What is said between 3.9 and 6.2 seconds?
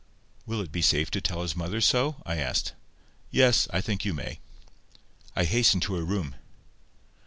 you may." I hastened to her